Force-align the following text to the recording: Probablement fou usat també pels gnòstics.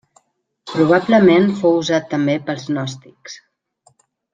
Probablement 0.71 1.47
fou 1.61 1.77
usat 1.83 2.09
també 2.15 2.39
pels 2.49 2.67
gnòstics. 2.73 3.41